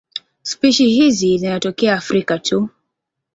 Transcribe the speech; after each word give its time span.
Spishi 0.43 0.87
hizi 0.89 1.37
zinatokea 1.37 1.93
Afrika 1.93 2.39
tu. 2.39 2.69